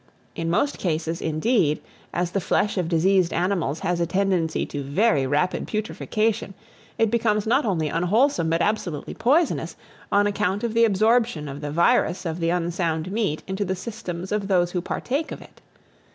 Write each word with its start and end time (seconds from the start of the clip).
In 0.35 0.49
most 0.49 0.79
cases, 0.79 1.21
indeed, 1.21 1.79
as 2.11 2.31
the 2.31 2.41
flesh 2.41 2.75
of 2.75 2.89
diseased 2.89 3.31
animals 3.31 3.81
has 3.81 3.99
a 3.99 4.07
tendency 4.07 4.65
to 4.65 4.81
very 4.81 5.27
rapid 5.27 5.67
putrefaction, 5.67 6.55
it 6.97 7.11
becomes 7.11 7.45
not 7.45 7.65
only 7.65 7.87
unwholesome, 7.87 8.49
but 8.49 8.63
absolutely 8.63 9.13
poisonous, 9.13 9.75
on 10.11 10.25
account 10.25 10.63
of 10.63 10.73
the 10.73 10.85
absorption 10.85 11.47
of 11.47 11.61
the 11.61 11.69
virus 11.69 12.25
of 12.25 12.39
the 12.39 12.49
unsound 12.49 13.11
meat 13.11 13.43
into 13.45 13.63
the 13.63 13.75
systems 13.75 14.31
of 14.31 14.47
those 14.47 14.71
who 14.71 14.81
partake 14.81 15.31
of 15.31 15.39
it. 15.39 15.61